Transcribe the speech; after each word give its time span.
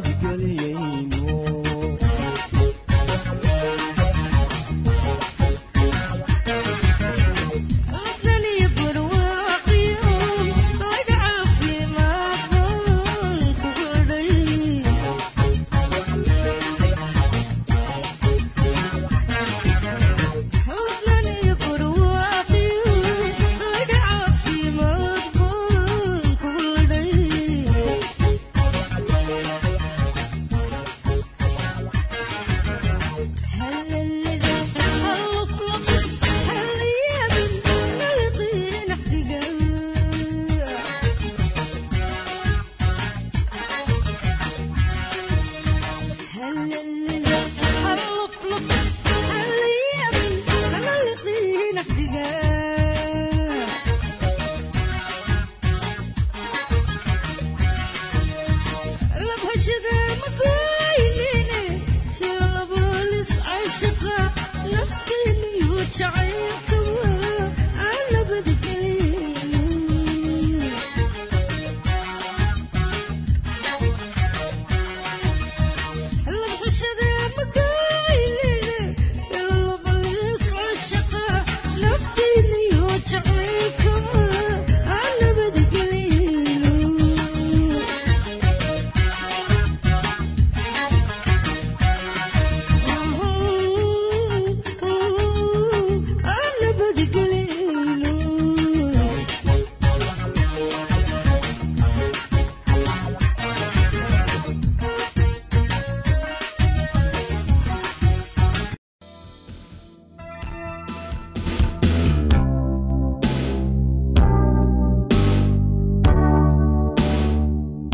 com 0.00 0.71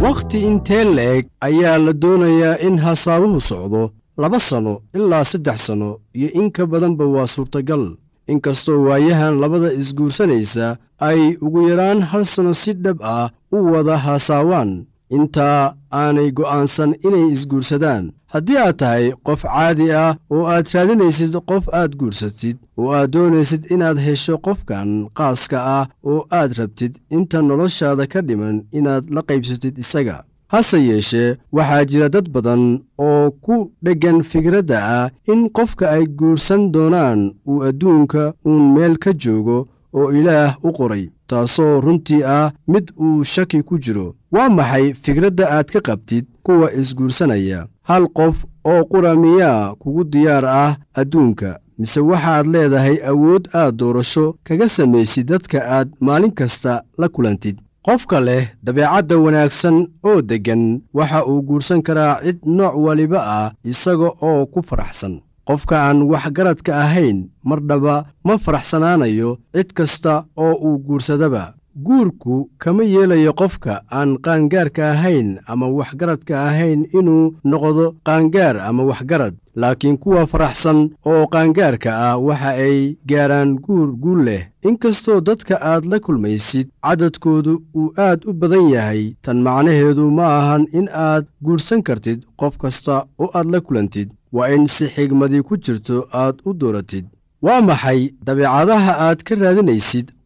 wakhti 0.09 0.39
intee 0.49 0.85
la-eg 0.97 1.25
ayaa 1.47 1.79
la 1.87 1.93
doonayaa 2.03 2.57
in 2.67 2.77
hasaabuhu 2.85 3.41
socdo 3.51 3.83
laba 4.23 4.39
sanno 4.49 4.75
ilaa 4.97 5.25
saddex 5.31 5.59
sanno 5.67 5.91
iyo 6.19 6.29
in 6.41 6.49
ka 6.57 6.63
badanba 6.67 7.05
waa 7.15 7.27
suurtagal. 7.35 7.85
Inkastoo 8.33 8.79
waayahan 8.89 9.35
labada 9.43 9.69
isguursanaysa 9.81 10.67
ay 11.09 11.21
ugu 11.45 11.61
yaraan 11.69 12.01
hal 12.11 12.25
sanno 12.25 12.53
si 12.63 12.73
dhab 12.85 12.99
ah 13.03 13.29
u 13.57 13.59
wada 13.73 13.97
haasaawaan 14.05 14.71
intaa 15.17 15.75
aanay 16.01 16.31
go'aansan 16.37 16.91
inay 17.07 17.27
isguursadaan. 17.35 18.05
Haddii 18.33 18.59
aad 18.61 18.77
tahay 18.81 19.05
qof 19.27 19.43
caadi 19.43 19.89
ah 20.05 20.13
oo 20.35 20.45
aad 20.55 20.67
raadinaysid 20.75 21.35
qof 21.51 21.65
aad 21.81 21.93
guursatid 22.01 22.57
oo 22.79 22.91
aad 22.99 23.11
doonaysid 23.15 23.63
inaad 23.75 23.99
hesho 24.07 24.35
qofkan 24.47 24.91
qaaska 25.19 25.59
ah 25.79 25.85
oo 26.11 26.21
aad 26.39 26.51
rabtid 26.59 26.93
inta 27.17 27.39
noloshaada 27.43 28.05
ka 28.13 28.21
dhiman 28.29 28.57
inaad 28.79 29.05
la 29.15 29.21
qaybsatid 29.29 29.79
isaga. 29.85 30.19
Hase 30.53 30.79
yeeshee 30.89 31.37
waxaa 31.57 31.85
jira 31.91 32.09
dad 32.15 32.27
badan 32.35 32.63
oo 33.07 33.25
ku 33.45 33.57
dheggan 33.85 34.19
fikradda 34.31 34.79
ah 34.99 35.11
in 35.33 35.41
qofka 35.57 35.87
ay 35.95 36.05
guursan 36.19 36.63
doonaan 36.75 37.21
uu 37.51 37.59
adduunka 37.69 38.23
uun 38.49 38.63
meel 38.75 38.95
ka 39.03 39.11
joogo 39.23 39.59
oo 39.99 40.13
ilaah 40.19 40.51
u 40.67 40.71
qoray 40.79 41.05
taasoo 41.31 41.81
runtii 41.85 42.23
ah 42.37 42.53
mid 42.73 42.87
uu 43.05 43.25
shaki 43.33 43.63
ku 43.69 43.75
jiro. 43.85 44.07
Waa 44.35 44.49
maxay 44.57 44.87
fikradda 45.03 45.45
aad 45.57 45.67
ka 45.75 45.81
qabtid? 45.87 46.25
Kuwa 46.45 46.73
isguursanaya 46.81 47.61
hal 47.89 48.05
qof 48.17 48.37
oo 48.71 48.83
qura 48.91 49.13
miyaa 49.23 49.75
kugu 49.81 50.03
diyaar 50.13 50.45
ah 50.45 50.73
adduunka 51.01 51.51
mise 51.79 52.01
waxaad 52.11 52.47
leedahay 52.55 52.97
awood 53.11 53.45
aad 53.61 53.77
doorasho 53.81 54.25
kaga 54.47 54.67
samaysid 54.69 55.27
dadka 55.29 55.59
aad 55.77 55.89
maalin 56.01 56.31
kasta 56.39 56.83
la 56.99 57.09
kulantid? 57.09 57.57
Qofka 57.87 58.21
leh 58.21 58.45
dabeecadda 58.65 59.17
wanaagsan 59.25 59.77
oo 60.09 60.21
deggan 60.23 60.81
waxa 60.95 61.21
uu 61.31 61.43
guursan 61.49 61.81
karaa 61.87 62.21
cid 62.25 62.39
nooc 62.57 62.75
waliba 62.85 63.21
ah 63.39 63.53
isaga 63.71 64.09
oo 64.29 64.47
ku 64.53 64.61
faraxsan 64.69 65.15
qofka 65.49 65.77
aan 65.89 65.99
waxgaradka 66.13 66.73
ahayn 66.85 67.19
mardhaba 67.51 67.95
ma 68.27 68.35
faraxsanaanayo 68.45 69.31
cid 69.57 69.71
kasta 69.79 70.13
oo 70.45 70.55
uu 70.69 70.79
guursadaba 70.87 71.45
guurku 71.87 72.51
kama 72.59 72.85
yeelayo 72.85 73.33
qofka 73.33 73.83
aan 73.99 74.19
qaangaarka 74.25 74.91
ahayn 74.93 75.39
ama 75.47 75.67
waxgaradka 75.79 76.35
ahayn 76.49 76.81
inuu 76.99 77.35
noqdo 77.45 77.95
qaangaar 78.07 78.57
ama 78.69 78.83
waxgarad. 78.91 79.35
Laakiin 79.61 79.97
kuwa 79.99 80.27
faraxsan 80.27 80.91
oo 81.07 81.27
qaangaarka 81.33 81.91
ah 82.07 82.17
waxa 82.27 82.51
ay 82.67 82.97
gaaraan 83.09 83.51
guur 83.65 83.89
guul 84.03 84.21
leh. 84.25 84.43
Inkastoo 84.69 85.21
dadka 85.21 85.55
aad 85.71 85.85
la 85.91 85.99
kulmaysid 86.01 86.69
caddadkoodu 86.83 87.63
uu 87.79 87.93
aad 88.07 88.21
u 88.29 88.33
badan 88.33 88.69
yahay 88.75 89.03
tan 89.23 89.39
macnaheedu 89.47 90.11
ma 90.11 90.27
ahan 90.39 90.65
in 90.79 90.89
aad 90.93 91.25
guursan 91.45 91.83
kartid 91.83 92.21
qof 92.41 92.55
kasta 92.59 93.05
oo 93.19 93.31
aad 93.35 93.47
la 93.53 93.61
kulantid. 93.61 94.09
Waa 94.33 94.49
in 94.55 94.67
si 94.67 94.87
xigmadii 94.95 95.43
ku 95.43 95.55
jirto 95.65 96.07
aad 96.13 96.37
u 96.49 96.55
dooratid. 96.61 97.07
Waa 97.43 97.61
maxay 97.63 98.01
dabeecadaha 98.27 98.93
aad 99.07 99.23
ka 99.27 99.35
raadinaysid 99.35 100.07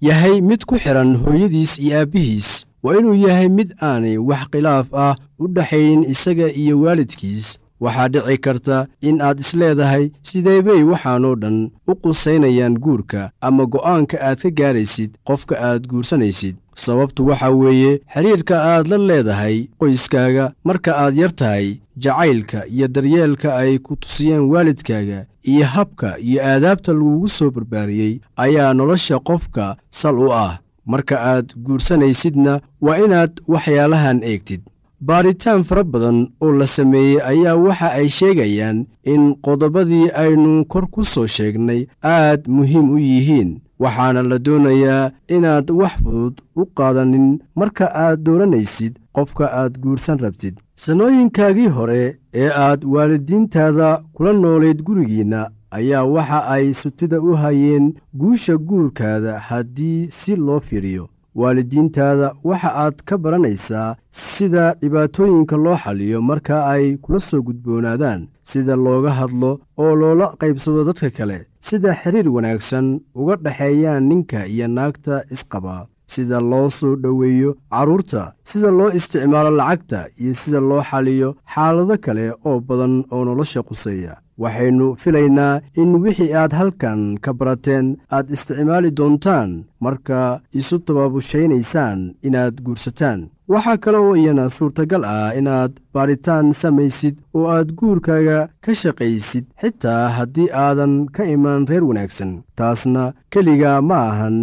yahay 0.00 0.40
mid 0.40 0.64
ku 0.66 0.74
xidhan 0.78 1.16
hooyadiis 1.16 1.78
iyo 1.78 1.98
aabbihiis 2.00 2.66
waa 2.82 2.96
inuu 2.98 3.14
yahay 3.14 3.48
mid 3.48 3.72
aanay 3.82 4.18
wax 4.18 4.48
khilaaf 4.52 4.86
ah 4.94 5.14
u 5.38 5.48
dhexaynin 5.48 6.04
isaga 6.10 6.48
iyo 6.52 6.80
waalidkiis. 6.80 7.58
Waxaa 7.80 8.08
dhici 8.08 8.38
karta 8.38 8.86
in 9.00 9.20
aad 9.20 9.38
isleedahay 9.40 10.10
sidee 10.22 10.62
bay 10.62 10.82
waxaanoo 10.82 11.34
dhan 11.36 11.70
u 11.90 11.94
qusaynayaan 12.02 12.78
guurka 12.78 13.30
ama 13.40 13.66
go'aanka 13.66 14.16
aad 14.22 14.38
ka 14.40 14.50
gaaraysid 14.50 15.10
qofka 15.26 15.54
aad 15.68 15.86
guursanaysid 15.90 16.56
sababtu 16.74 17.26
waxa 17.26 17.50
weeye 17.50 18.00
xidhiirka 18.14 18.56
aad 18.62 18.86
la 18.88 18.98
leedahay 18.98 19.56
qoyskaaga 19.78 20.52
marka 20.64 20.96
aad 20.96 21.16
yar 21.16 21.32
tahay 21.36 21.76
jacaylka 21.96 22.66
iyo 22.66 22.88
daryeelka 22.88 23.56
ay 23.56 23.78
ku 23.78 23.96
tusiyeen 23.96 24.40
waalidkaaga 24.52 25.26
iyo 25.42 25.64
habka 25.66 26.18
iyo 26.18 26.42
aadaabta 26.44 26.92
lagugu 26.92 27.28
soo 27.28 27.50
barbaariyey 27.50 28.20
ayaa 28.36 28.74
nolosha 28.74 29.18
qofka 29.18 29.76
sal 29.90 30.18
u 30.18 30.32
ah. 30.32 30.58
Marka 30.86 31.16
aad 31.20 31.54
guursanaysidna 31.64 32.60
waa 32.80 32.98
inaad 32.98 33.32
waxyaalahan 33.48 34.20
eegtid. 34.22 34.60
Baaritaan 35.00 35.64
fara 35.64 35.84
badan 35.84 36.28
oo 36.40 36.52
la 36.52 36.66
sameeyey 36.66 37.20
ayaa 37.24 37.54
waxa 37.56 37.92
ay 37.92 38.08
sheegayaan 38.08 38.86
in 39.04 39.34
qodobadii 39.44 40.10
aynu 40.14 40.64
kor 40.64 40.86
ku 40.90 41.04
soo 41.04 41.26
sheegnay 41.26 41.86
aad 42.02 42.48
muhiim 42.48 42.90
u 42.94 42.98
yihiin 42.98 43.60
waxaana 43.84 44.22
la 44.30 44.38
doonayaa 44.46 45.10
inaad 45.36 45.70
wax 45.80 45.92
fudud 46.02 46.34
u 46.56 46.64
qaadanin 46.78 47.26
marka 47.60 47.86
aad 48.04 48.18
dooranaysid 48.26 48.94
qofka 49.16 49.46
aad 49.60 49.78
guursan 49.82 50.18
rabtid. 50.24 50.54
Sannooyinkaagii 50.84 51.68
hore 51.78 52.18
ee 52.42 52.50
aad 52.66 52.84
waalidiintaada 52.94 53.88
kula 54.14 54.32
noolayd 54.32 54.82
gurigiinna 54.86 55.40
ayaa 55.70 56.04
waxa 56.14 56.40
ay 56.54 56.72
sutida 56.82 57.20
u 57.20 57.32
hayeen 57.42 57.94
guusha 58.20 58.56
guurkaada 58.68 59.38
haddii 59.48 60.06
si 60.10 60.36
loo 60.36 60.60
fiiriyo 60.60 61.08
waalidiintaada 61.40 62.28
waxa 62.48 62.70
aad 62.84 62.96
ka 63.08 63.14
baranaysaa 63.24 63.96
sida 64.10 64.64
dhibaatooyinka 64.80 65.56
loo 65.64 65.76
xaliyo 65.84 66.18
marka 66.30 66.54
ay 66.72 66.84
kula 67.04 67.20
soo 67.28 67.42
gudboonaadaan 67.46 68.20
sida 68.50 68.74
looga 68.84 69.10
hadlo 69.20 69.50
oo 69.82 69.92
loola 70.00 70.26
qaybsado 70.40 70.80
dadka 70.88 71.10
kale 71.18 71.38
sida 71.68 71.90
xiriir 72.00 72.28
wanaagsan 72.36 72.86
uga 73.20 73.34
dhexeeyaan 73.44 74.02
ninka 74.10 74.38
iyo 74.54 74.66
naagta 74.76 75.14
isqaba 75.34 75.76
sida 76.14 76.38
loo 76.50 76.68
soo 76.78 76.94
dhoweeyo 77.02 77.50
carruurta 77.70 78.22
sida 78.50 78.68
loo 78.78 78.90
isticmaalo 78.98 79.50
lacagta 79.60 79.98
iyo 80.22 80.34
sida 80.40 80.60
loo 80.70 80.82
xaliyo 80.90 81.28
xaalado 81.54 81.96
kale 82.04 82.26
oo 82.48 82.58
badan 82.68 82.94
oo 83.14 83.22
nolosha 83.28 83.62
quseeya 83.68 84.14
waxaynu 84.42 84.86
filaynaa 85.02 85.60
in 85.80 85.90
wixii 86.04 86.32
aad 86.40 86.52
halkan 86.58 87.00
ka 87.24 87.30
barateen 87.38 87.86
aad 88.16 88.26
isticmaali 88.34 88.90
doontaan 88.98 89.50
marka 89.84 90.20
isu 90.60 90.76
tababushaynaysaan 90.86 92.00
inaad 92.26 92.54
guursataan. 92.64 93.20
Waxaa 93.52 93.76
kale 93.82 93.98
oo 93.98 94.14
iyana 94.16 94.44
suurtagal 94.56 95.04
ah 95.14 95.30
inaad 95.38 95.72
baaritaan 95.94 96.46
samaysid 96.60 97.16
oo 97.36 97.46
aad 97.56 97.68
guurkaaga 97.78 98.38
ka 98.64 98.72
shaqaysid 98.80 99.44
xitaa 99.60 100.02
haddii 100.16 100.48
aadan 100.64 100.94
ka 101.14 101.22
iman 101.34 101.66
reer 101.68 101.84
wanaagsan. 101.88 102.32
Taasna 102.58 103.12
keliga 103.32 103.72
ma 103.88 103.96
ahan 104.10 104.36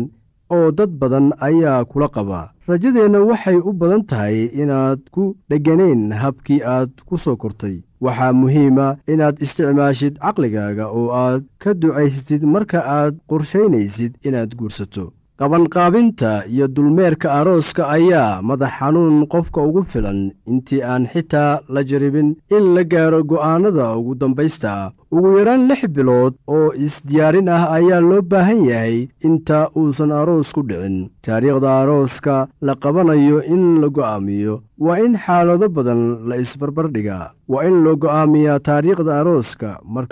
oo 0.56 0.68
dad 0.78 0.90
badan 1.02 1.28
ayaa 1.48 1.86
kula 1.92 2.08
qaba. 2.16 2.42
Rajadeenna 2.70 3.20
waxay 3.30 3.56
u 3.70 3.72
badan 3.82 4.04
tahay 4.10 4.38
inaad 4.62 5.00
ku 5.16 5.24
dheganayn 5.50 6.02
habkii 6.22 6.62
aad 6.76 6.92
ku 7.08 7.18
soo 7.24 7.36
kortay 7.42 7.78
waxaa 8.06 8.34
muhiima 8.42 8.88
inaad 9.14 9.36
isticmaashid 9.46 10.14
caqligaaga 10.26 10.86
oo 11.00 11.08
aad 11.24 11.44
ka 11.64 11.74
ducaysatid 11.82 12.44
marka 12.56 12.80
aad 12.98 13.14
qorshaynaysid 13.32 14.14
inaad 14.28 14.52
guursato 14.60 15.06
qabanqaabinta 15.42 16.46
iyo 16.54 16.68
dulmeerka 16.76 17.28
arooska 17.40 17.84
ayaa 17.98 18.42
madax 18.50 18.72
xanuun 18.80 19.16
qofka 19.34 19.60
ugu 19.68 19.82
filan 19.92 20.20
intii 20.52 20.82
aan 20.92 21.04
xitaa 21.14 21.60
la 21.74 21.82
jaribin 21.90 22.30
in 22.58 22.66
la 22.76 22.84
gaaro 22.92 23.20
go'aannada 23.32 23.88
ugu 24.00 24.14
dambaysta. 24.22 24.74
Ugu 25.16 25.30
yaraan 25.38 25.64
lix 25.70 25.82
bilood 25.96 26.34
oo 26.56 26.68
isdiyaarin 26.86 27.50
ah 27.56 27.64
ayaa 27.78 28.00
loo 28.10 28.22
baahan 28.32 28.62
yahay 28.70 28.98
inta 29.28 29.60
uusan 29.80 30.12
aroos 30.20 30.54
ku 30.56 30.62
dhicin. 30.70 31.10
Taariikhda 31.26 31.70
arooska 31.82 32.36
la 32.68 32.74
qabanayo 32.84 33.38
in 33.54 33.82
la 33.82 33.88
go'aamiyo 33.98 34.56
waa 34.86 35.00
in 35.06 35.18
xaalado 35.26 35.68
badan 35.78 36.02
la 36.30 36.36
isbarbardhigaa 36.44 37.26
waa 37.52 37.66
in 37.70 37.82
la 37.86 37.92
go'aamiyaa 38.04 38.60
taariikhda 38.70 39.14
arooska 39.22 39.70
mar 39.94 40.06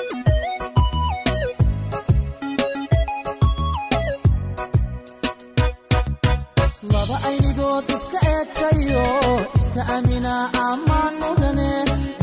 iska 9.79 9.93
amina 9.97 10.35
ammaan 10.67 11.13
mudane 11.21 11.71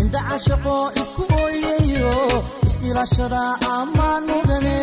indha 0.00 0.20
cashaqo 0.28 0.76
isku 1.00 1.22
ooyayo 1.40 2.14
is-ilaashada 2.66 3.42
ammaan 3.76 4.22
mudane 4.30 4.76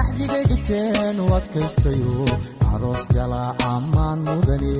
axdigay 0.00 0.44
dhigteen 0.50 1.16
u 1.24 1.26
adkaystayo 1.38 2.24
aroos 2.72 3.04
gala 3.16 3.42
ammaan 3.72 4.18
mudane 4.26 4.74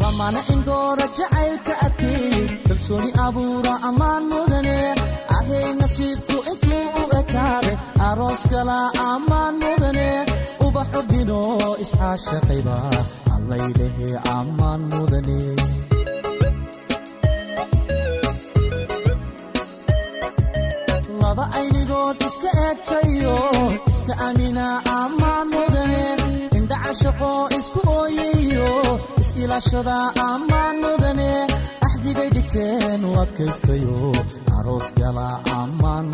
lamana 0.00 0.40
indoora 0.54 1.06
jacaylka 1.18 1.74
adkeey 1.86 2.46
kalsooni 2.66 3.10
abuura 3.26 3.72
ammaan 3.88 4.24
mudane 4.32 4.76
ahay 5.36 5.66
nasiibku 5.80 6.36
intuu 6.52 6.84
u 7.00 7.04
ekaade 7.20 7.72
aroos 8.08 8.42
gala 8.52 8.78
ammaan 9.10 9.54
mudane 9.64 10.08
ubaxu 10.68 11.00
dhino 11.10 11.40
iscaashaqayba 11.84 12.76
allaylahee 13.36 14.14
ammaan 14.38 14.80
mudane. 14.92 15.40
Laba 21.22 21.44
aynigood 21.58 22.16
iska 22.28 22.50
eegtayo 22.66 23.36
iska 23.90 24.14
amina 24.28 24.66
ammaan 25.00 25.46
mudane. 25.54 26.02
Indhacashaqo 26.58 27.30
isku 27.58 27.80
ooyayo 27.98 28.70
is-ilaashada 29.22 29.96
ammaan 30.30 30.76
mudane. 30.84 31.30
Axdigay 31.86 32.28
dhigteen 32.36 33.00
u 33.08 33.10
adkaystayo 33.22 33.98
aroos 34.58 34.88
gala 35.00 35.28
ammaan 35.60 36.06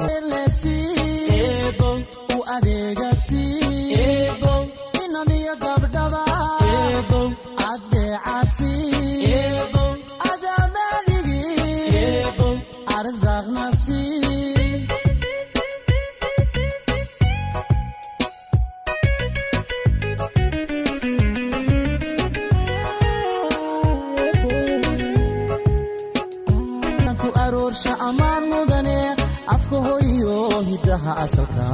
asalka 31.24 31.64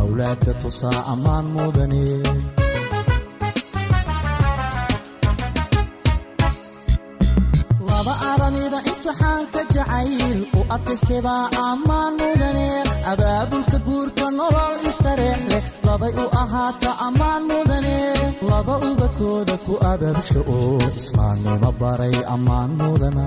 awlaadda 0.00 0.52
tusaa 0.62 0.98
ammaan 1.12 1.46
mudane 1.54 2.02
laba 7.88 8.14
aramida 8.32 8.78
imtixaanka 8.90 9.60
jacayl 9.74 10.38
u 10.58 10.60
adkaystebaa 10.74 11.44
ammaan 11.68 12.12
mudane 12.20 12.66
abaabulka 13.12 13.78
guurka 13.86 14.26
nolol 14.38 14.76
istareex 14.90 15.40
leh 15.52 15.64
labay 15.86 16.12
u 16.22 16.26
ahaata 16.42 16.90
ammaan 17.06 17.42
mudane 17.50 17.96
laba 18.50 18.74
ubadkooda 18.90 19.54
ku 19.64 19.72
abaabsho 19.92 20.40
oo 20.56 20.78
islaamnimo 21.00 21.70
baray 21.80 22.16
ammaan 22.34 22.70
mudana 22.80 23.26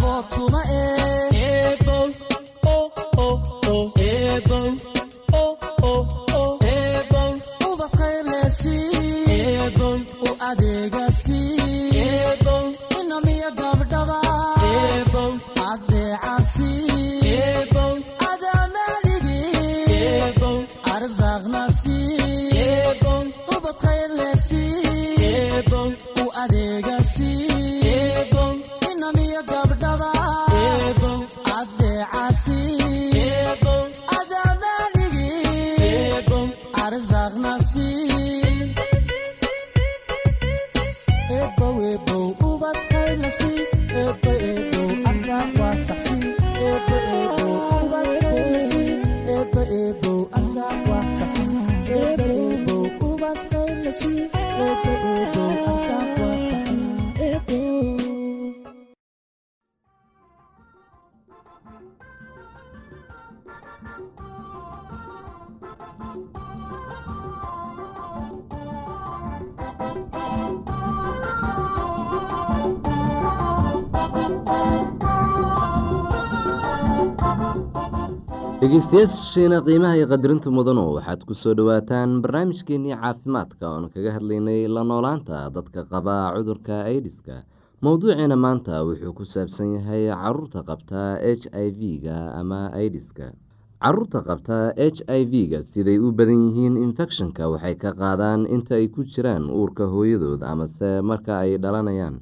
dhegeystayaashiina 78.61 79.57
qiimaha 79.65 79.97
iyo 79.97 80.05
qadarinta 80.13 80.49
mudanu 80.53 80.93
waxaad 80.95 81.21
ku 81.25 81.33
soo 81.33 81.53
dhowaataan 81.57 82.21
barnaamijkeenii 82.21 82.93
caafimaadka 82.93 83.65
oon 83.73 83.89
kaga 83.89 84.11
hadlaynay 84.17 84.69
la 84.69 84.83
noolaanta 84.85 85.49
dadka 85.55 85.81
qaba 85.91 86.29
cudurka 86.37 86.85
aidiska 86.85 87.41
mowduuciina 87.81 88.37
maanta 88.37 88.85
wuxuu 88.85 89.13
ku 89.17 89.25
saabsan 89.25 89.73
yahay 89.81 90.03
carruurta 90.13 90.61
qabta 90.69 91.17
h 91.25 91.49
i 91.57 91.67
v-ga 91.79 92.17
ama 92.37 92.69
aidiska 92.77 93.33
carruurta 93.81 94.21
qabta 94.29 94.57
h 94.77 94.97
i 95.09 95.21
v-ga 95.31 95.59
siday 95.73 95.97
u 95.97 96.13
badan 96.13 96.41
yihiin 96.53 96.77
infecshonka 96.85 97.49
waxay 97.49 97.75
ka 97.81 97.97
qaadaan 97.97 98.45
inta 98.45 98.77
ay 98.77 98.87
ku 98.93 99.01
jiraan 99.09 99.49
uurka 99.49 99.89
hooyadood 99.89 100.45
amase 100.45 101.01
marka 101.01 101.33
ay 101.49 101.57
dhalanayaan 101.57 102.21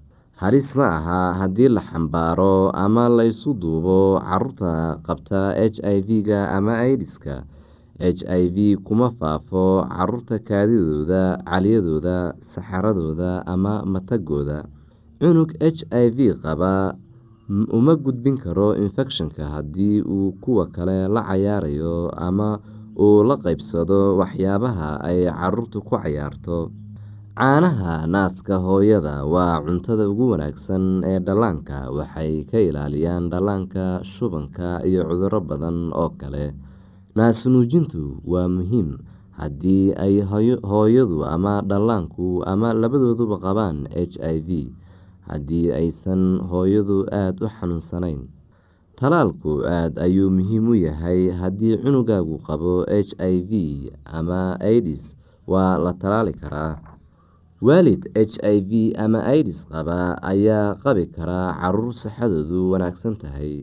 halis 0.41 0.69
ma 0.79 0.87
aha 0.97 1.21
haddii 1.39 1.69
la 1.75 1.81
xambaaro 1.89 2.55
ama 2.85 3.05
laysu 3.17 3.49
duubo 3.61 3.97
carruurta 4.27 4.73
qabta 5.05 5.41
h 5.73 5.77
i 5.95 5.97
v-ga 6.07 6.39
ama 6.57 6.73
aidiska 6.85 7.35
h 8.01 8.21
i 8.25 8.43
v 8.55 8.57
kuma 8.87 9.07
faafo 9.19 9.65
carruurta 9.95 10.35
kaadidooda 10.47 11.23
caliyadooda 11.49 12.17
saxaradooda 12.51 13.31
ama 13.53 13.73
matagooda. 13.93 14.59
Cunug 15.21 15.49
h 15.61 15.79
i 16.03 16.05
v 16.09 16.33
qaba 16.43 16.73
uma 17.77 17.93
gudbin 18.03 18.37
karo 18.43 18.73
infecshonka 18.83 19.43
haddii 19.53 20.01
uu 20.01 20.31
kuwa 20.41 20.65
kale 20.73 21.05
la 21.13 21.21
cayaarayo 21.29 22.09
ama 22.27 22.49
uu 22.97 23.21
la 23.29 23.35
qeybsado 23.43 24.17
waxyaabaha 24.19 24.89
ay 25.09 25.19
caruurtu 25.29 25.77
ku 25.85 25.93
cayaarto 26.01 26.71
caanaha 27.37 28.07
naaska 28.07 28.57
hooyada 28.57 29.25
waa 29.25 29.61
cuntada 29.65 30.03
ugu 30.09 30.29
wanaagsan 30.35 31.01
ee 31.11 31.19
dhallaanka. 31.19 31.77
Waxay 31.97 32.43
ka 32.49 32.59
ilaaliyaan 32.59 33.29
dhallaanka 33.31 34.03
shubanka 34.03 34.83
iyo 34.85 35.01
cuduro 35.09 35.39
badan 35.41 35.91
oo 35.95 36.09
kale. 36.19 36.53
Naasnuujintu 37.15 38.21
waa 38.27 38.47
muhiim. 38.51 38.97
Haddii 39.39 39.95
ay 39.95 40.21
hooyadu 40.61 41.23
ama 41.25 41.61
dhallaanku 41.65 42.43
ama 42.45 42.73
labadooduba 42.75 43.37
qabaan 43.41 43.87
h 43.89 44.19
i 44.21 44.37
v 44.47 44.49
haddii 45.27 45.71
aysan 45.71 46.43
hooyadu 46.51 47.07
aada 47.09 47.45
u 47.45 47.49
xanuunsanayn 47.49 48.21
talaalku 48.99 49.63
aada 49.65 50.03
ayuu 50.05 50.29
muhiim 50.29 50.67
u 50.69 50.75
yahay. 50.75 51.31
Haddii 51.31 51.79
cunugaagu 51.81 52.37
qabo 52.45 52.83
h 52.85 53.15
i 53.17 53.35
v 53.49 53.51
ama 54.05 54.59
aidis 54.61 55.15
waa 55.47 55.77
la 55.81 55.93
talaali 55.97 56.33
karaa 56.37 56.77
waalid 57.61 58.01
h 58.15 58.33
i 58.41 58.57
v 58.69 58.71
ama 58.97 59.19
aidis 59.33 59.59
qaba 59.71 60.17
ayaa 60.31 60.77
qabi 60.83 61.05
karaa 61.15 61.49
carruur 61.61 61.93
saxadoodu 62.03 62.59
wanaagsan 62.73 63.15
tahay 63.21 63.53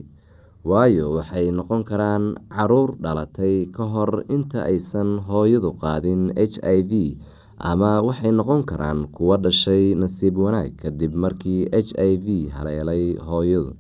waayo 0.70 1.06
waxay 1.18 1.46
noqon 1.58 1.82
karaan 1.90 2.24
carruur 2.54 2.90
dhalatay 3.02 3.66
ka 3.76 3.84
hor 3.94 4.12
inta 4.36 4.62
aysan 4.70 5.10
hooyadu 5.28 5.70
qaadin 5.82 6.30
h 6.38 6.54
i 6.62 6.78
v 6.90 6.92
ama 7.70 7.98
waxay 8.08 8.30
noqon 8.38 8.62
karaan 8.70 9.00
kuwo 9.16 9.34
dhashay 9.44 9.84
nasiib 9.98 10.38
wanaag 10.38 10.78
kadib 10.82 11.12
markii 11.24 11.66
h 11.74 11.90
i 11.98 12.12
v 12.24 12.26
haleelay 12.54 13.18
hooyadu. 13.18 13.74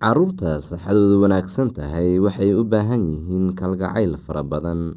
Caruurta 0.00 0.64
saxadoodu 0.64 1.20
wanaagsan 1.20 1.68
tahay 1.76 2.16
waxay 2.16 2.56
u 2.56 2.64
baahan 2.64 3.02
yihiin 3.12 3.52
kalgacayl 3.60 4.16
fara 4.24 4.40
badan 4.40 4.96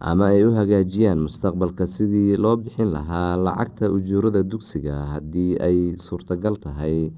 ama 0.00 0.32
ay 0.36 0.44
u 0.44 0.52
hagaajiyaan 0.52 1.24
mustaqbalka 1.26 1.86
sidii 1.88 2.36
loo 2.36 2.56
bixin 2.60 2.92
lahaa 2.96 3.36
lacagta 3.40 3.88
ujuurada 3.96 4.42
dugsiga 4.44 4.96
haddii 5.16 5.56
ay 5.68 5.78
suurtagal 5.96 6.56
tahay. 6.60 7.12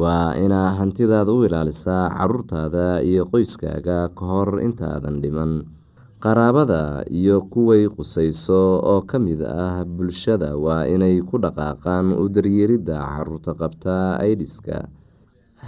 Waa 0.00 0.38
inaa 0.38 0.78
hantidaada 0.78 1.32
u 1.34 1.44
ilaalisaa 1.44 2.14
caruurtaada 2.14 3.02
iyo 3.02 3.26
qoyskaaga 3.32 4.08
ka 4.16 4.24
hor 4.24 4.62
intaadan 4.62 5.18
dhiman. 5.22 5.66
Qaraabada 6.22 7.02
iyo 7.10 7.42
kuway 7.52 7.88
qusayso 7.88 8.78
oo 8.92 9.00
ka 9.08 9.18
mid 9.18 9.40
ah 9.42 9.82
bulshada 9.84 10.52
waa 10.64 10.84
inay 10.86 11.18
ku 11.26 11.36
dhaqaaqaan 11.42 12.12
u 12.22 12.28
daryeelidda 12.28 12.96
carruurta 13.02 13.52
qabta 13.60 14.20
aidiska 14.20 14.86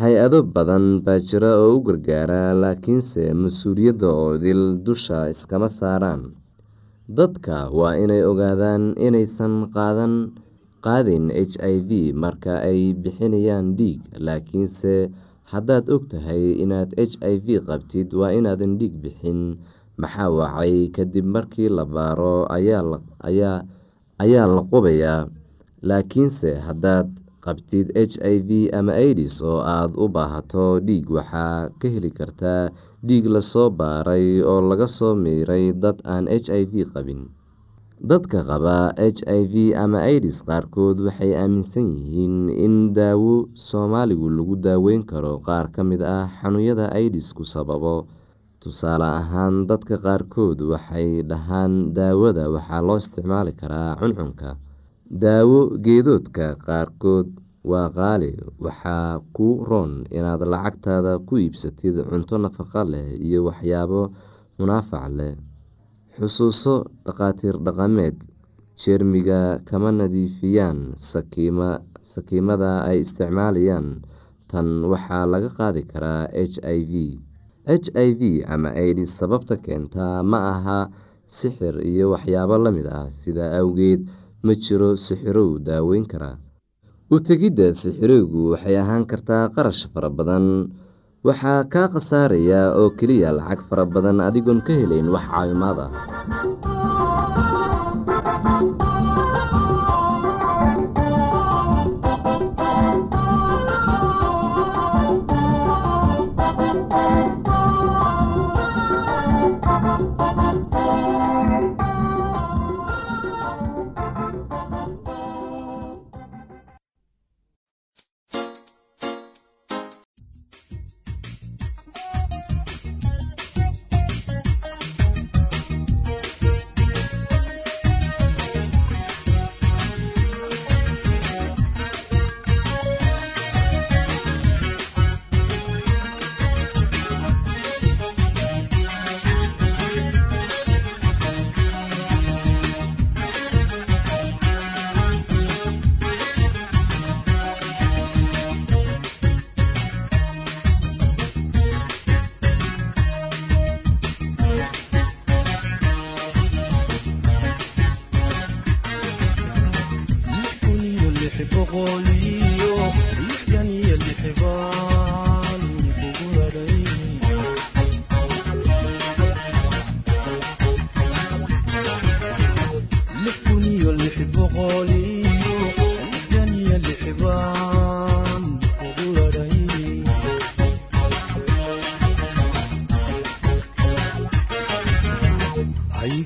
hay'ado 0.01 0.39
badan 0.55 0.85
baa 1.05 1.19
jira 1.29 1.53
oo 1.63 1.77
u 1.77 1.85
gargaara 1.87 2.43
laakiinse 2.63 3.23
mas'uuliyadda 3.43 4.09
oo 4.23 4.33
dil 4.45 4.63
dusha 4.87 5.29
iskama 5.33 5.69
saaraan. 5.79 6.23
Dadka 7.19 7.69
waa 7.79 7.95
inay 8.01 8.23
ogaadaan 8.31 8.85
inaysan 9.07 9.55
qaadin 10.85 11.25
h 11.29 11.55
i 11.61 11.77
v 11.89 11.91
marka 12.23 12.55
ay 12.71 12.81
bixinayaan 13.03 13.77
dhiig 13.79 14.01
laakiinse 14.27 14.95
haddaad 15.53 15.85
og 15.95 16.09
tahay 16.11 16.57
inaad 16.65 16.91
h 16.97 17.13
i 17.33 17.35
v 17.45 17.61
qabtid 17.69 18.09
waa 18.17 18.33
inaadan 18.39 18.79
dhiig 18.81 18.95
bixin. 19.03 19.41
Maxaa 20.01 20.31
wacay? 20.33 20.89
Kadib 20.95 21.27
markii 21.35 21.69
la 21.69 21.85
baaro 21.85 22.49
ayaa 22.49 22.83
la 24.55 24.61
qubayaa. 24.73 25.29
Laakiinse 25.89 26.51
haddaad 26.67 27.09
qabtid 27.45 27.87
h 28.11 28.15
i 28.35 28.37
v 28.49 28.51
ama 28.79 28.93
aidis 29.05 29.35
oo 29.51 29.61
aada 29.75 29.95
u 30.03 30.07
baahato 30.15 30.67
dhiig 30.87 31.07
waxaa 31.17 31.69
ka 31.81 31.87
heli 31.95 32.11
kartaa 32.19 32.63
dhiig 33.07 33.25
la 33.35 33.41
soo 33.53 33.69
baaray 33.79 34.27
oo 34.51 34.61
laga 34.71 34.87
soo 34.97 35.15
miiray 35.23 35.65
dad 35.83 35.99
aan 36.13 36.25
h 36.31 36.47
i 36.61 36.63
v 36.71 36.75
qabin. 36.95 37.23
Dadka 38.11 38.39
qaba 38.51 38.79
h 38.99 39.19
i 39.39 39.41
v 39.53 39.55
ama 39.83 39.99
aidis 40.11 40.39
qaarkood 40.47 40.97
waxay 41.07 41.33
aaminsan 41.39 41.87
yihiin 41.99 42.37
in 42.67 42.75
daawo 42.97 43.35
soomaaligu 43.69 44.27
lagu 44.37 44.55
daaweyn 44.67 45.03
karo 45.11 45.35
qaar 45.47 45.67
ka 45.75 45.83
mid 45.91 46.03
ah 46.03 46.27
xanuunyada 46.39 46.87
aidisku 46.99 47.43
sababo. 47.55 47.97
Tusaale 48.63 49.07
ahaan 49.21 49.55
dadka 49.71 49.95
qaarkood 50.07 50.59
waxay 50.73 51.23
dhahaan 51.31 51.73
daawada 51.95 52.45
waxaa 52.55 52.83
loo 52.87 52.99
isticmaali 53.03 53.53
karaa 53.61 53.95
cuncunka 54.01 54.51
daawo 55.13 55.77
geedoodka 55.85 56.57
qaarkood 56.67 57.29
waa 57.71 57.89
qaali. 57.93 58.33
Waxaa 58.65 59.21
ku 59.37 59.49
roon 59.69 59.93
inaad 60.11 60.43
lacagtaada 60.53 61.13
ku 61.27 61.37
iibsatid 61.39 61.97
cunto 62.09 62.35
nafaqo 62.41 62.83
leh 62.93 63.09
iyo 63.27 63.45
waxyaabo 63.49 64.03
munaafac 64.59 65.07
leh. 65.19 65.35
Xusuuso 66.17 66.75
dhakhaatiir 67.05 67.57
dhaqameed 67.65 68.17
jeermiga 68.81 69.61
kama 69.69 69.91
nadiifiyaan 69.93 70.97
sakiimada 72.13 72.71
ay 72.89 73.05
isticmaalayaan. 73.05 74.03
Tan 74.51 74.85
waxaa 74.93 75.25
laga 75.33 75.49
qaadi 75.59 75.83
karaa 75.91 76.29
h 76.33 76.57
i 76.61 76.81
v. 76.91 76.93
H 77.69 77.89
i 77.95 78.09
v 78.19 78.23
ama 78.49 78.69
aidis 78.75 79.13
sababta 79.17 79.57
keentaa 79.65 80.21
ma 80.27 80.39
aha 80.53 80.81
sixir 81.29 81.79
iyo 81.81 82.11
waxyaabo 82.13 82.57
la 82.65 82.71
mid 82.75 82.87
ah. 82.91 83.07
Sidaa 83.09 83.57
awgeed 83.61 84.05
ma 84.45 84.53
jiro 84.65 84.91
sixirow 85.07 85.51
daaweyn 85.67 86.07
karaa 86.13 86.37
u 87.15 87.17
tegidda 87.27 87.67
sixirowgu 87.83 88.41
waxay 88.53 88.77
ahaan 88.83 89.05
kartaa 89.11 89.45
qarash 89.55 89.83
fara 89.93 90.09
badan. 90.19 90.47
Waxaa 91.27 91.63
kaa 91.73 91.87
khasaaraya 91.95 92.75
oo 92.81 92.91
keliya 92.99 93.31
lacag 93.39 93.61
fara 93.71 93.85
badan 93.95 94.19
adigoon 94.27 94.59
ka 94.67 94.73
helayn 94.81 95.07
wax 95.15 95.25
caawimaad 95.31 95.79
ah 95.87 95.91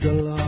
laba 0.05 0.46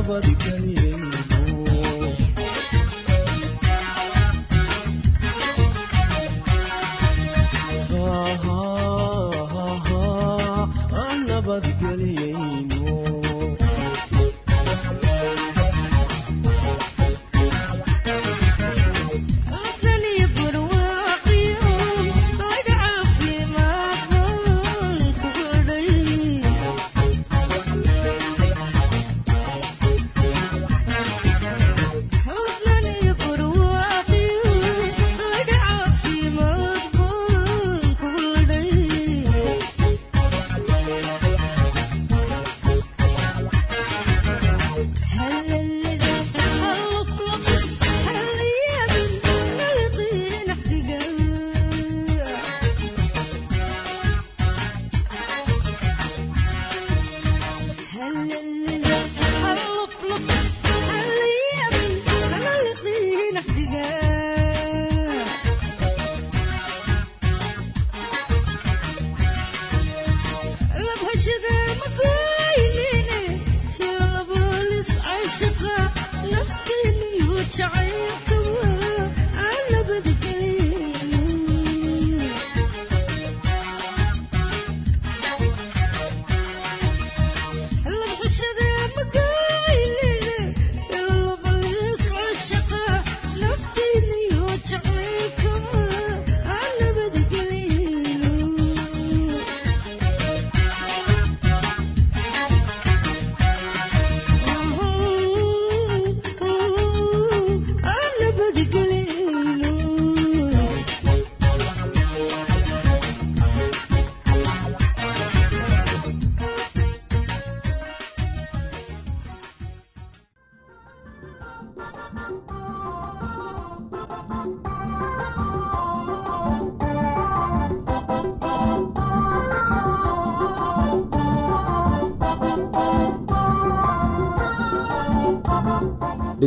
nabadgelyo 0.00 0.79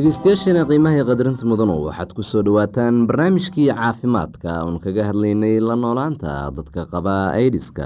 dhegeystayaasheena 0.04 0.64
qiimaha 0.68 1.04
qadarinta 1.08 1.46
mudanu 1.48 1.76
waxaad 1.88 2.12
ku 2.12 2.24
soo 2.28 2.42
dhowaataan 2.44 3.08
barnaamijkii 3.08 3.68
caafimaadka 3.72 4.52
oon 4.68 4.76
kaga 4.84 5.04
hadlaynay 5.10 5.60
la 5.64 5.76
noolaanta 5.80 6.52
dadka 6.58 6.84
qaba 6.92 7.32
aidiska 7.40 7.86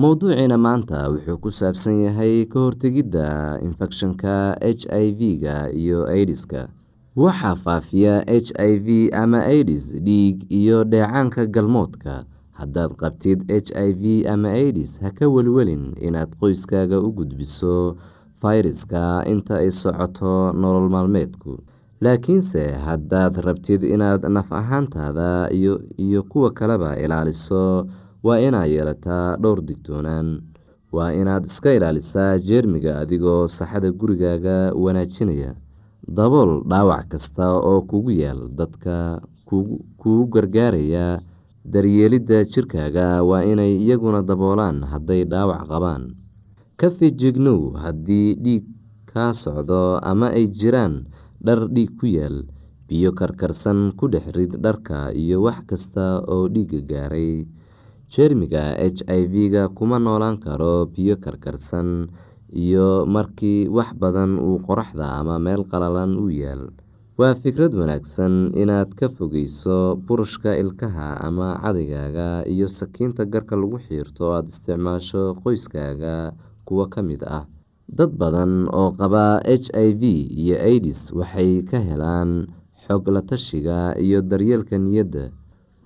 mowduuciina 0.00 0.56
maanta 0.56 1.12
wuxuu 1.12 1.36
ku 1.44 1.50
saabsan 1.52 2.00
yahay 2.08 2.48
ka 2.48 2.56
hortegidda 2.56 3.60
infekshanka 3.68 4.56
h 4.64 4.88
i 4.88 5.12
v-ga 5.18 5.68
iyo 5.76 6.08
aidiska 6.08 6.72
waxaa 7.20 7.54
faafiya 7.64 8.24
h 8.24 8.48
i 8.56 8.72
v 8.80 9.12
ama 9.12 9.44
aidis 9.44 9.92
dhiig 9.92 10.48
iyo 10.48 10.84
dheecaanka 10.88 11.44
galmoodka. 11.52 12.24
Haddaad 12.56 12.96
qabtid 12.96 13.44
h 13.52 13.68
i 13.76 13.92
v 13.92 14.24
ama 14.24 14.48
aidis 14.56 14.96
ha 15.04 15.10
ka 15.12 15.28
welwelin 15.28 15.92
inaad 16.00 16.32
qoyskaaga 16.40 16.96
u 17.00 17.12
gudbiso 17.12 17.96
fayraska 18.42 19.22
inta 19.32 19.54
ay 19.62 19.70
socoto 19.70 20.50
nolol 20.52 20.88
maalmeedku. 20.94 21.52
Laakiinse 22.04 22.62
haddaad 22.86 23.34
rabtid 23.46 23.82
inaad 23.94 24.26
naf 24.36 24.50
ahaantaada 24.52 25.48
iyo 26.04 26.20
kuwa 26.30 26.50
kaleba 26.50 26.98
ilaaliso 26.98 27.86
waa 28.26 28.40
inaad 28.42 28.70
yeelataa 28.74 29.36
dhowr 29.42 29.60
digtoonaan 29.68 30.28
waa 30.92 31.12
inaad 31.20 31.44
iska 31.46 31.70
ilaalisaa 31.78 32.38
jeermiga 32.48 32.98
adigoo 33.02 33.46
saxada 33.48 33.90
gurigaaga 34.00 34.72
wanaajinaya. 34.74 35.54
Dabool 36.16 36.52
dhaawac 36.70 37.06
kasta 37.08 37.46
oo 37.70 37.80
kugu 37.90 38.10
yaal 38.10 38.40
dadka 38.58 39.22
kugu 40.00 40.26
gargaaraya 40.34 41.20
daryeelidda 41.64 42.44
jirkaaga 42.52 43.22
waa 43.22 43.44
inay 43.46 43.78
iyaguna 43.78 44.22
daboolaan 44.26 44.82
hadday 44.92 45.22
dhaawac 45.24 45.62
qabaan 45.70 46.02
ka 46.80 46.88
fejignow 46.98 47.60
haddii 47.82 48.28
dhiig 48.44 48.64
kaa 49.10 49.32
socdo 49.42 49.82
ama 50.10 50.28
ay 50.38 50.46
jiraan 50.58 50.94
dhar 51.44 51.60
dhiig 51.74 51.90
ku 51.98 52.06
yaal 52.16 52.36
biyo 52.88 53.10
karkarsan 53.20 53.78
ku 53.98 54.04
dhex 54.12 54.26
rid 54.36 54.52
dharka 54.64 54.98
iyo 55.22 55.36
wax 55.46 55.58
kasta 55.68 56.06
oo 56.32 56.48
dhiiga 56.54 56.80
gaaray. 56.90 57.46
Jeermiga 58.12 58.76
h 58.76 59.00
i 59.08 59.22
v-ga 59.32 59.62
kuma 59.76 59.96
noolaan 59.98 60.36
karo 60.44 60.74
biyo 60.94 61.16
karkarsan 61.24 61.88
iyo 62.52 62.88
markii 63.14 63.68
wax 63.76 63.90
badan 64.00 64.36
uu 64.46 64.60
qoraxda 64.66 65.06
ama 65.20 65.36
meel 65.44 65.62
qalalan 65.70 66.12
u 66.24 66.28
yaal. 66.28 66.68
Waa 67.18 67.32
fikrad 67.42 67.72
wanaagsan 67.80 68.52
inaad 68.62 68.92
ka 68.98 69.08
fogeyso 69.16 69.96
burushka 70.06 70.52
ilkaha 70.62 71.08
ama 71.28 71.48
cadigaaga 71.62 72.44
iyo 72.54 72.68
sakiinta 72.68 73.24
garka 73.32 73.56
lagu 73.56 73.78
xiirto 73.86 74.28
o 74.28 74.32
aada 74.36 74.48
isticmaasho 74.52 75.22
qoyskaaga 75.40 76.32
kuwo 76.66 76.86
ka 76.92 77.00
mid 77.02 77.22
ah. 77.26 77.44
Dad 77.92 78.14
badan 78.16 78.68
oo 78.72 78.90
qaba 78.96 79.42
h 79.44 79.68
i 79.76 79.92
v 79.92 80.02
iyo 80.32 80.56
aidis 80.56 81.12
waxay 81.12 81.60
ka 81.68 81.78
helaan 81.82 82.46
xog 82.86 83.04
la 83.14 83.20
tashiga 83.22 83.92
iyo 84.00 84.22
daryeelka 84.22 84.78
niyadda. 84.78 85.30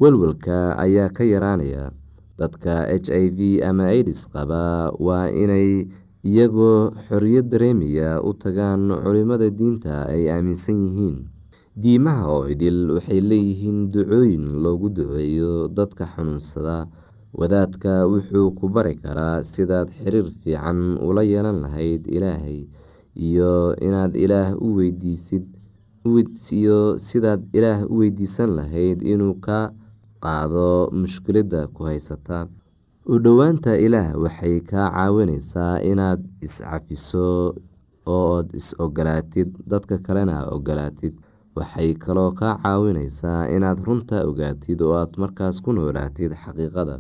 Welwelka 0.01 0.77
ayaa 0.79 1.09
ka 1.11 1.25
yaraanaya. 1.25 1.91
Dadka 2.39 2.85
h 2.87 3.09
i 3.11 3.27
v 3.33 3.39
ama 3.65 3.89
aidis 3.91 4.29
qaba 4.29 4.93
waa 5.01 5.27
inay 5.33 5.89
iyagoo 6.23 6.93
xoriyad 7.09 7.49
dareemaya 7.49 8.21
u 8.23 8.31
tagaan 8.37 8.93
culimada 9.03 9.49
diinta 9.51 10.05
ay 10.13 10.29
aaminsan 10.31 10.85
yihiin. 10.85 11.17
Diimaha 11.77 12.25
oo 12.29 12.45
idil 12.49 12.93
waxay 13.01 13.21
leeyihiin 13.21 13.89
ducooyin 13.93 14.63
loogu 14.63 14.89
duceeyo 14.93 15.69
dadka 15.73 16.05
xanuunsada 16.13 16.87
wadaadka 17.41 17.93
wuxuu 18.13 18.49
ku 18.59 18.65
bari 18.75 18.95
karaa 19.05 19.37
sidaad 19.53 19.89
xiriir 19.99 20.29
fiican 20.43 20.79
ula 21.09 21.23
yeelan 21.31 21.59
lahayd 21.65 22.03
ilaahay 22.17 22.61
iyo 23.27 23.53
sidaad 23.89 24.13
ilaah 27.53 27.81
u 27.91 27.97
weydiisan 28.01 28.51
lahayd 28.59 28.99
inuu 29.13 29.35
ka 29.47 29.59
qaado 30.23 30.91
mushkiladda 31.01 31.61
ku 31.75 31.85
haysata. 31.89 32.39
U 33.13 33.19
dhowaanta 33.25 33.73
ilaah 33.87 34.09
waxay 34.23 34.61
kaa 34.71 34.89
caawineysaa 34.97 35.75
inaad 35.91 36.21
iscafiso 36.47 37.55
oood 38.07 38.47
is 38.59 38.69
ogolaatid 38.85 39.51
dadka 39.71 39.99
kalena 40.07 40.37
ogolaatid. 40.55 41.15
Waxay 41.57 41.95
kaloo 42.05 42.31
kaa 42.41 42.55
caawineysaa 42.63 43.49
inaad 43.57 43.79
runta 43.87 44.17
ogaatid 44.29 44.79
oo 44.83 44.95
aad 45.01 45.13
markaas 45.23 45.57
ku 45.65 45.71
noolaatid 45.77 46.33
xaqiiqada 46.43 46.97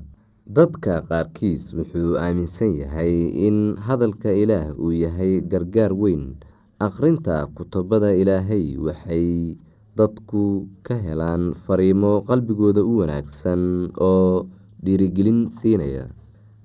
dadka 0.46 1.02
qaarkiis 1.10 1.74
wuxuu 1.74 2.14
aaminsan 2.22 2.78
yahay 2.78 3.30
in 3.34 3.74
hadalka 3.86 4.30
ilaah 4.30 4.70
uu 4.78 4.92
yahay 4.94 5.42
gargaar 5.42 5.90
weyn. 5.92 6.38
Akhrinta 6.78 7.48
kutubada 7.56 8.12
ilaahay 8.14 8.76
waxay 8.78 9.56
dadku 9.98 10.68
ka 10.86 10.94
helaan 10.94 11.56
fariimo 11.66 12.22
qalbigooda 12.28 12.84
u 12.84 13.00
wanaagsan 13.02 13.90
oo 13.98 14.46
dhiirigelin 14.84 15.48
siinaya. 15.50 16.06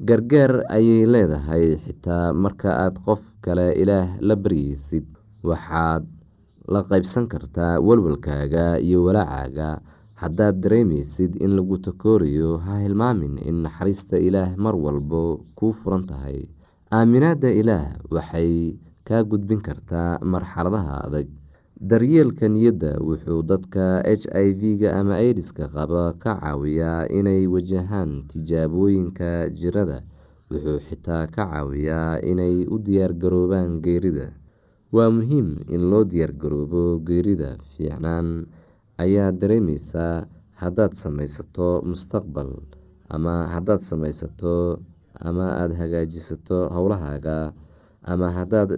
Gargaar 0.03 0.65
ayay 0.69 1.05
leedahay 1.07 1.77
xitaa 1.81 2.33
marka 2.37 2.69
aad 2.85 2.95
qof 3.05 3.21
kale 3.41 3.73
ilaah 3.81 4.17
la 4.21 4.35
baryeysid 4.35 5.05
waxaad 5.41 6.05
la 6.69 6.81
qaybsan 6.85 7.25
kartaa 7.31 7.79
walwalkaaga 7.81 8.77
iyo 8.83 9.03
walaacaaga 9.09 9.81
haddaad 10.21 10.62
dareemeysid 10.63 11.36
in 11.41 11.51
lagu 11.57 11.77
takoorayo 11.81 12.57
ha 12.65 12.77
hilmaamin 12.84 13.41
in 13.49 13.65
naxariista 13.65 14.17
ilaah 14.27 14.53
mar 14.57 14.75
walba 14.77 15.41
kuu 15.57 15.73
furan 15.73 16.05
tahay. 16.05 16.45
Aaminaadda 16.93 17.49
ilaah 17.62 17.97
waxay 18.13 18.77
kaa 19.07 19.23
gudbin 19.25 19.62
kartaa 19.65 20.19
marxaladaha 20.21 20.95
adag. 21.07 21.27
Daryeelka 21.81 22.45
niyadda 22.45 23.01
wuxuu 23.01 23.41
dadka 23.41 24.05
h 24.05 24.29
i 24.38 24.53
v-ga 24.53 24.93
ama 25.01 25.17
aidiska 25.17 25.65
qaba 25.73 26.13
ka 26.21 26.38
caawiyaa 26.38 27.10
inay 27.10 27.49
wajahaan 27.49 28.29
tijaabooyinka 28.29 29.49
jirada 29.57 30.05
wuxuu 30.51 30.77
xitaa 30.86 31.25
ka 31.34 31.41
caawiyaa 31.49 32.21
inay 32.21 32.69
u 32.69 32.77
diyaargaroobaan 32.77 33.81
geerida. 33.81 34.29
Waa 34.93 35.10
muhiim 35.10 35.65
in 35.73 35.89
loo 35.89 36.03
diyaargaroobo 36.05 37.01
geerida 37.07 37.57
fiicnaan 37.73 38.45
ayaa 39.03 39.31
dareemeysaa 39.41 40.15
haddaad 40.61 40.93
sameysato 41.03 41.67
mustaqbal 41.89 42.49
ama 43.15 43.33
haddaad 43.53 43.81
sameysato 43.89 44.53
ama 45.27 45.45
aada 45.61 45.75
hagaajisato 45.81 46.57
howlahaaga 46.75 47.37
ama 48.11 48.27
haddaad 48.37 48.71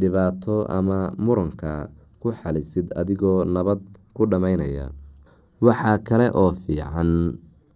dhibaato 0.00 0.56
ama 0.78 0.98
muranka 1.24 1.72
ku 2.20 2.28
xalisid 2.40 2.86
adigoo 3.00 3.44
nabad 3.54 3.80
ku 4.16 4.22
dhammeynaya 4.30 4.86
waxaa 5.66 5.98
kale 6.08 6.26
oo 6.42 6.50
fiican 6.64 7.12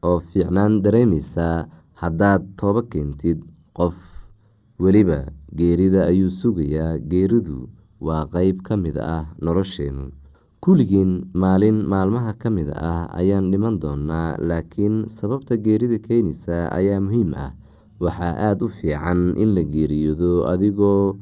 oo 0.09 0.19
fiicnaan 0.31 0.75
dareemeysaa 0.85 1.57
haddaad 2.03 2.43
toobo 2.59 2.83
keentid 2.93 3.39
qof 3.79 3.95
weliba 4.85 5.19
geerida 5.59 6.01
ayuu 6.11 6.31
sugayaa 6.41 6.93
geeridu 7.11 7.59
waa 8.07 8.25
qeyb 8.35 8.57
ka 8.67 8.75
mid 8.85 8.97
ah 9.17 9.25
nolosheenu 9.45 10.05
kulligiin 10.65 11.29
maalin 11.37 11.85
maalmaha 11.93 12.33
ka 12.41 12.49
mid 12.57 12.69
ah 12.73 13.05
ayaan 13.21 13.53
dhiman 13.53 13.77
doonaa 13.83 14.41
laakiin 14.41 15.05
sababta 15.13 15.61
geerida 15.61 15.99
keenaysa 16.01 16.73
ayaa 16.79 17.01
muhiim 17.05 17.37
ah. 17.37 17.53
Waxaa 18.01 18.33
aada 18.49 18.65
u 18.65 18.69
fiican 18.69 19.21
in 19.43 19.53
la 19.57 19.63
geeriyoodo 19.63 20.49
adigoo 20.53 21.17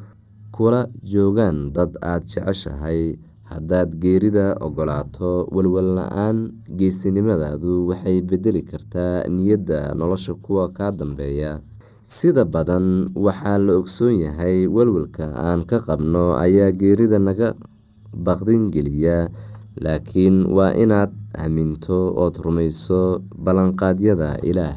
kula 0.57 0.87
joogaan 1.13 1.73
dad 1.75 1.93
aada 2.01 2.25
jeceshahay. 2.31 3.19
Haddaad 3.51 3.91
geerida 4.03 4.57
ogolaato 4.67 5.45
walwal 5.55 5.91
la'aan 5.99 6.39
geesinimadaadu 6.79 7.73
waxay 7.91 8.23
bedeli 8.25 8.63
kartaa 8.71 9.29
niyadda 9.29 9.93
nolosha 9.99 10.33
kuwa 10.45 10.65
kaa 10.73 10.91
dambeeya. 10.95 11.61
Sida 12.07 12.45
badan 12.49 13.11
waxaa 13.27 13.59
la 13.61 13.73
ogsoon 13.81 14.17
yahay 14.25 14.65
walwalka 14.67 15.29
aan 15.37 15.67
ka 15.69 15.85
qabno 15.85 16.33
ayaa 16.45 16.73
geerida 16.73 17.19
naga 17.21 17.53
baqdin 18.13 18.71
geliya 18.75 19.29
laakiin 19.85 20.47
waa 20.57 20.73
inaad 20.85 21.11
aaminto 21.43 21.99
ood 22.25 22.37
rumayso 22.45 23.01
ballanqaadyada 23.45 24.29
ilaah 24.51 24.77